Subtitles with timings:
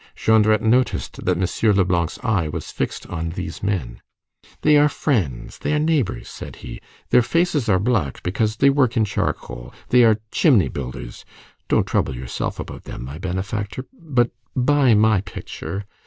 [0.17, 1.75] Jondrette noticed that M.
[1.77, 4.01] Leblanc's eye was fixed on these men.
[4.61, 5.59] "They are friends.
[5.59, 6.79] They are neighbors," said he.
[7.11, 9.71] "Their faces are black because they work in charcoal.
[9.89, 11.23] They are chimney builders.
[11.67, 15.85] Don't trouble yourself about them, my benefactor, but buy my picture.